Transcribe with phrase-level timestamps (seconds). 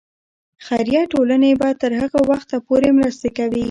[0.65, 3.59] خیریه ټولنې به تر هغه وخته پورې مرستې کوي.